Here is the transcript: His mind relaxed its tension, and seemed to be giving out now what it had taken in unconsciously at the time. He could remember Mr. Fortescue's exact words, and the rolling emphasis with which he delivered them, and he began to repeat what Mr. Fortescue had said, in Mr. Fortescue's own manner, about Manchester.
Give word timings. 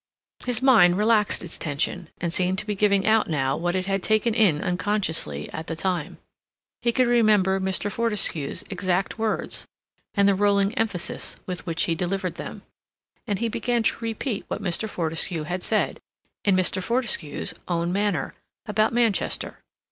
His 0.45 0.63
mind 0.63 0.97
relaxed 0.97 1.43
its 1.43 1.59
tension, 1.59 2.09
and 2.19 2.33
seemed 2.33 2.57
to 2.57 2.65
be 2.65 2.73
giving 2.73 3.05
out 3.05 3.29
now 3.29 3.55
what 3.55 3.75
it 3.75 3.85
had 3.85 4.01
taken 4.01 4.33
in 4.33 4.59
unconsciously 4.59 5.47
at 5.53 5.67
the 5.67 5.75
time. 5.75 6.17
He 6.81 6.91
could 6.91 7.05
remember 7.05 7.59
Mr. 7.59 7.91
Fortescue's 7.91 8.63
exact 8.71 9.19
words, 9.19 9.67
and 10.15 10.27
the 10.27 10.33
rolling 10.33 10.73
emphasis 10.73 11.35
with 11.45 11.67
which 11.67 11.83
he 11.83 11.93
delivered 11.93 12.33
them, 12.33 12.63
and 13.27 13.37
he 13.37 13.47
began 13.47 13.83
to 13.83 13.99
repeat 13.99 14.43
what 14.47 14.59
Mr. 14.59 14.89
Fortescue 14.89 15.43
had 15.43 15.61
said, 15.61 15.99
in 16.43 16.55
Mr. 16.55 16.81
Fortescue's 16.81 17.53
own 17.67 17.93
manner, 17.93 18.33
about 18.65 18.93
Manchester. 18.93 19.59